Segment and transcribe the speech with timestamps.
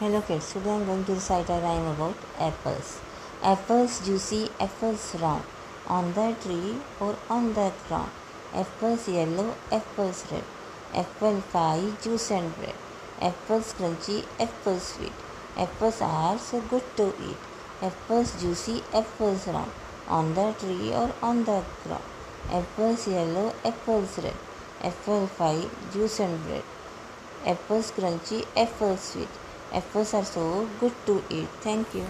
[0.00, 2.98] Hello kids, today I am going to recite a rhyme about apples.
[3.44, 5.44] Apples juicy, apples round,
[5.86, 8.10] on the tree or on the ground.
[8.52, 10.42] Apples yellow, apples red,
[10.92, 12.74] apple pie, juice and bread.
[13.22, 15.12] Apples crunchy, apples sweet.
[15.56, 17.36] Apples are so good to eat.
[17.80, 19.70] Apples juicy, apples round,
[20.08, 22.02] on the tree or on the ground.
[22.50, 24.34] Apples yellow, apples red,
[24.82, 26.64] apple pie, juice and bread.
[27.46, 29.28] Apples crunchy, apples sweet.
[29.74, 31.50] Apples are so good to eat.
[31.60, 32.06] Thank you.